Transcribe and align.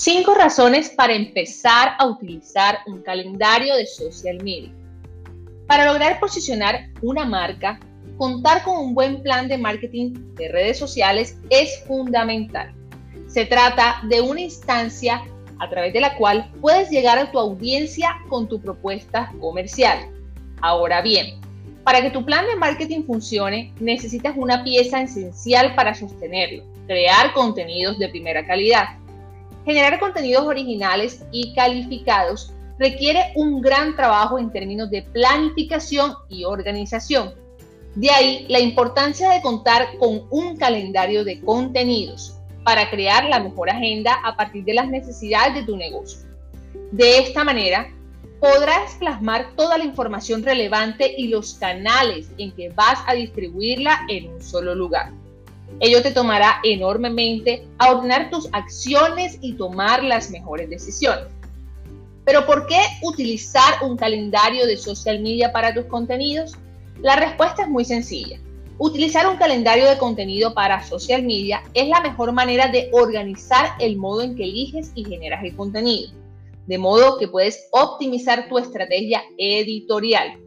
Cinco 0.00 0.32
razones 0.32 0.90
para 0.90 1.12
empezar 1.12 1.96
a 1.98 2.06
utilizar 2.06 2.78
un 2.86 3.02
calendario 3.02 3.74
de 3.74 3.84
social 3.84 4.40
media. 4.44 4.70
Para 5.66 5.86
lograr 5.86 6.20
posicionar 6.20 6.90
una 7.02 7.24
marca, 7.24 7.80
contar 8.16 8.62
con 8.62 8.78
un 8.78 8.94
buen 8.94 9.24
plan 9.24 9.48
de 9.48 9.58
marketing 9.58 10.12
de 10.36 10.52
redes 10.52 10.78
sociales 10.78 11.36
es 11.50 11.82
fundamental. 11.88 12.72
Se 13.26 13.44
trata 13.44 14.00
de 14.08 14.20
una 14.20 14.40
instancia 14.40 15.20
a 15.58 15.68
través 15.68 15.92
de 15.92 16.00
la 16.00 16.16
cual 16.16 16.48
puedes 16.60 16.90
llegar 16.90 17.18
a 17.18 17.32
tu 17.32 17.40
audiencia 17.40 18.20
con 18.28 18.48
tu 18.48 18.60
propuesta 18.60 19.32
comercial. 19.40 19.98
Ahora 20.60 21.02
bien, 21.02 21.40
para 21.82 22.02
que 22.02 22.10
tu 22.10 22.24
plan 22.24 22.46
de 22.46 22.54
marketing 22.54 23.02
funcione, 23.02 23.74
necesitas 23.80 24.34
una 24.36 24.62
pieza 24.62 25.02
esencial 25.02 25.74
para 25.74 25.92
sostenerlo, 25.92 26.62
crear 26.86 27.32
contenidos 27.32 27.98
de 27.98 28.08
primera 28.10 28.46
calidad. 28.46 28.90
Generar 29.68 30.00
contenidos 30.00 30.46
originales 30.46 31.26
y 31.30 31.52
calificados 31.52 32.54
requiere 32.78 33.32
un 33.34 33.60
gran 33.60 33.94
trabajo 33.96 34.38
en 34.38 34.50
términos 34.50 34.88
de 34.88 35.02
planificación 35.02 36.14
y 36.30 36.44
organización. 36.44 37.34
De 37.94 38.10
ahí 38.10 38.46
la 38.48 38.60
importancia 38.60 39.28
de 39.28 39.42
contar 39.42 39.98
con 39.98 40.26
un 40.30 40.56
calendario 40.56 41.22
de 41.22 41.42
contenidos 41.42 42.38
para 42.64 42.88
crear 42.88 43.28
la 43.28 43.40
mejor 43.40 43.68
agenda 43.68 44.14
a 44.24 44.38
partir 44.38 44.64
de 44.64 44.72
las 44.72 44.88
necesidades 44.88 45.56
de 45.56 45.64
tu 45.64 45.76
negocio. 45.76 46.20
De 46.90 47.18
esta 47.18 47.44
manera, 47.44 47.92
podrás 48.40 48.94
plasmar 48.94 49.54
toda 49.54 49.76
la 49.76 49.84
información 49.84 50.42
relevante 50.44 51.14
y 51.14 51.28
los 51.28 51.52
canales 51.52 52.30
en 52.38 52.52
que 52.52 52.70
vas 52.70 53.00
a 53.06 53.12
distribuirla 53.12 54.06
en 54.08 54.30
un 54.30 54.40
solo 54.40 54.74
lugar. 54.74 55.12
Ello 55.80 56.02
te 56.02 56.10
tomará 56.10 56.60
enormemente 56.64 57.66
a 57.78 57.92
ordenar 57.92 58.30
tus 58.30 58.48
acciones 58.52 59.38
y 59.40 59.54
tomar 59.54 60.02
las 60.02 60.30
mejores 60.30 60.68
decisiones. 60.68 61.26
Pero 62.24 62.44
¿por 62.44 62.66
qué 62.66 62.80
utilizar 63.02 63.82
un 63.82 63.96
calendario 63.96 64.66
de 64.66 64.76
social 64.76 65.20
media 65.20 65.52
para 65.52 65.72
tus 65.72 65.86
contenidos? 65.86 66.56
La 67.00 67.16
respuesta 67.16 67.62
es 67.62 67.68
muy 67.68 67.84
sencilla. 67.84 68.38
Utilizar 68.78 69.26
un 69.26 69.36
calendario 69.38 69.88
de 69.88 69.98
contenido 69.98 70.54
para 70.54 70.84
social 70.84 71.22
media 71.22 71.62
es 71.74 71.88
la 71.88 72.00
mejor 72.00 72.32
manera 72.32 72.68
de 72.68 72.90
organizar 72.92 73.70
el 73.80 73.96
modo 73.96 74.22
en 74.22 74.36
que 74.36 74.44
eliges 74.44 74.92
y 74.94 75.04
generas 75.04 75.42
el 75.42 75.56
contenido, 75.56 76.12
de 76.66 76.78
modo 76.78 77.18
que 77.18 77.28
puedes 77.28 77.66
optimizar 77.72 78.48
tu 78.48 78.58
estrategia 78.58 79.22
editorial. 79.36 80.38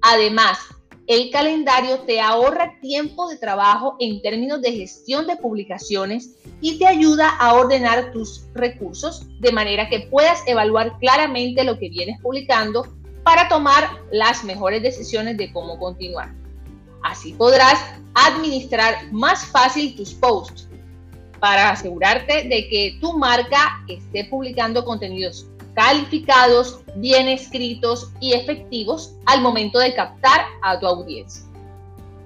Además, 0.00 0.58
el 1.06 1.30
calendario 1.30 2.00
te 2.00 2.20
ahorra 2.20 2.78
tiempo 2.80 3.28
de 3.28 3.36
trabajo 3.36 3.96
en 4.00 4.20
términos 4.22 4.60
de 4.60 4.72
gestión 4.72 5.26
de 5.26 5.36
publicaciones 5.36 6.36
y 6.60 6.78
te 6.78 6.86
ayuda 6.86 7.28
a 7.28 7.54
ordenar 7.54 8.12
tus 8.12 8.46
recursos 8.54 9.24
de 9.40 9.52
manera 9.52 9.88
que 9.88 10.08
puedas 10.10 10.42
evaluar 10.46 10.98
claramente 10.98 11.62
lo 11.62 11.78
que 11.78 11.90
vienes 11.90 12.20
publicando 12.20 12.96
para 13.22 13.48
tomar 13.48 13.88
las 14.10 14.42
mejores 14.44 14.82
decisiones 14.82 15.36
de 15.36 15.52
cómo 15.52 15.78
continuar. 15.78 16.34
Así 17.04 17.32
podrás 17.34 17.78
administrar 18.14 19.12
más 19.12 19.46
fácil 19.46 19.94
tus 19.94 20.14
posts 20.14 20.68
para 21.38 21.70
asegurarte 21.70 22.48
de 22.48 22.68
que 22.68 22.98
tu 23.00 23.16
marca 23.16 23.84
esté 23.88 24.24
publicando 24.24 24.84
contenidos 24.84 25.46
calificados, 25.76 26.80
bien 26.96 27.28
escritos 27.28 28.10
y 28.18 28.32
efectivos 28.32 29.14
al 29.26 29.42
momento 29.42 29.78
de 29.78 29.94
captar 29.94 30.46
a 30.62 30.80
tu 30.80 30.86
audiencia. 30.86 31.44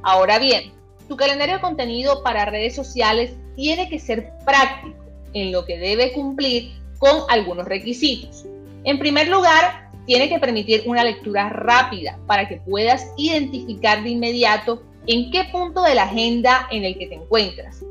Ahora 0.02 0.38
bien, 0.38 0.72
tu 1.08 1.16
calendario 1.16 1.56
de 1.56 1.60
contenido 1.60 2.22
para 2.22 2.44
redes 2.44 2.76
sociales 2.76 3.32
tiene 3.56 3.88
que 3.88 3.98
ser 3.98 4.30
práctico, 4.46 5.04
en 5.34 5.50
lo 5.50 5.64
que 5.64 5.78
debe 5.78 6.12
cumplir 6.12 6.72
con 6.98 7.24
algunos 7.28 7.66
requisitos. 7.66 8.44
En 8.84 9.00
primer 9.00 9.28
lugar, 9.28 9.90
tiene 10.06 10.28
que 10.28 10.38
permitir 10.38 10.84
una 10.86 11.02
lectura 11.02 11.48
rápida 11.48 12.18
para 12.28 12.48
que 12.48 12.56
puedas 12.58 13.12
identificar 13.16 14.02
de 14.04 14.10
inmediato 14.10 14.82
en 15.06 15.32
qué 15.32 15.44
punto 15.50 15.82
de 15.82 15.96
la 15.96 16.04
agenda 16.04 16.68
en 16.70 16.84
el 16.84 16.96
que 16.96 17.08
te 17.08 17.16
encuentras 17.16 17.82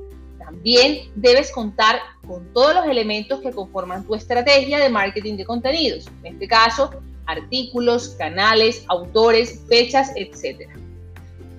también 0.49 1.11
debes 1.13 1.51
contar 1.51 1.99
con 2.27 2.51
todos 2.53 2.73
los 2.73 2.87
elementos 2.87 3.39
que 3.39 3.51
conforman 3.51 4.03
tu 4.03 4.15
estrategia 4.15 4.79
de 4.79 4.89
marketing 4.89 5.37
de 5.37 5.45
contenidos, 5.45 6.07
en 6.23 6.33
este 6.33 6.47
caso, 6.47 6.89
artículos, 7.27 8.15
canales, 8.17 8.83
autores, 8.87 9.61
fechas, 9.69 10.11
etc. 10.15 10.67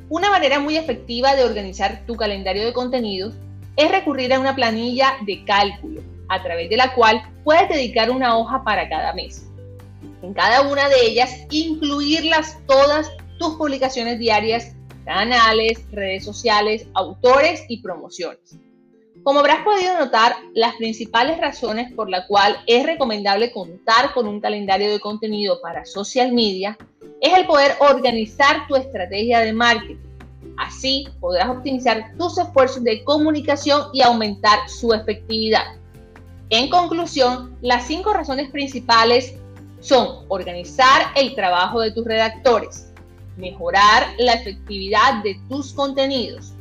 Una 0.08 0.28
manera 0.30 0.58
muy 0.58 0.76
efectiva 0.76 1.36
de 1.36 1.44
organizar 1.44 2.04
tu 2.04 2.16
calendario 2.16 2.64
de 2.64 2.72
contenidos 2.72 3.34
es 3.76 3.88
recurrir 3.92 4.34
a 4.34 4.40
una 4.40 4.56
planilla 4.56 5.18
de 5.24 5.44
cálculo, 5.44 6.02
a 6.28 6.42
través 6.42 6.68
de 6.68 6.76
la 6.76 6.92
cual 6.92 7.22
puedes 7.44 7.68
dedicar 7.68 8.10
una 8.10 8.36
hoja 8.36 8.64
para 8.64 8.88
cada 8.88 9.12
mes. 9.12 9.46
En 10.22 10.34
cada 10.34 10.62
una 10.62 10.88
de 10.88 11.06
ellas, 11.06 11.32
incluirlas 11.50 12.58
todas 12.66 13.08
tus 13.38 13.54
publicaciones 13.54 14.18
diarias, 14.18 14.74
canales, 15.04 15.78
redes 15.92 16.24
sociales, 16.24 16.88
autores 16.94 17.64
y 17.68 17.82
promociones. 17.82 18.58
Como 19.22 19.40
habrás 19.40 19.62
podido 19.64 19.98
notar, 19.98 20.34
las 20.54 20.76
principales 20.76 21.38
razones 21.38 21.92
por 21.92 22.08
las 22.08 22.26
cuales 22.26 22.58
es 22.66 22.86
recomendable 22.86 23.52
contar 23.52 24.14
con 24.14 24.26
un 24.26 24.40
calendario 24.40 24.90
de 24.90 24.98
contenido 24.98 25.60
para 25.60 25.84
social 25.84 26.32
media 26.32 26.78
es 27.20 27.36
el 27.36 27.46
poder 27.46 27.72
organizar 27.80 28.66
tu 28.66 28.76
estrategia 28.76 29.40
de 29.40 29.52
marketing. 29.52 29.96
Así 30.56 31.06
podrás 31.20 31.50
optimizar 31.50 32.14
tus 32.16 32.38
esfuerzos 32.38 32.82
de 32.82 33.04
comunicación 33.04 33.88
y 33.92 34.00
aumentar 34.00 34.58
su 34.68 34.94
efectividad. 34.94 35.76
En 36.48 36.70
conclusión, 36.70 37.56
las 37.60 37.86
cinco 37.86 38.14
razones 38.14 38.50
principales 38.50 39.34
son 39.80 40.24
organizar 40.28 41.12
el 41.14 41.34
trabajo 41.34 41.80
de 41.80 41.92
tus 41.92 42.06
redactores, 42.06 42.90
mejorar 43.36 44.14
la 44.18 44.32
efectividad 44.32 45.22
de 45.22 45.38
tus 45.50 45.74
contenidos, 45.74 46.54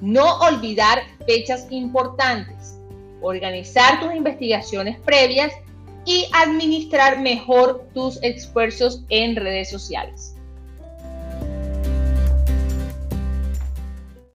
no 0.00 0.38
olvidar 0.40 1.02
fechas 1.26 1.66
importantes, 1.70 2.78
organizar 3.20 4.00
tus 4.00 4.14
investigaciones 4.14 4.98
previas 5.00 5.52
y 6.04 6.26
administrar 6.32 7.20
mejor 7.20 7.86
tus 7.94 8.22
esfuerzos 8.22 9.04
en 9.10 9.36
redes 9.36 9.70
sociales. 9.70 10.34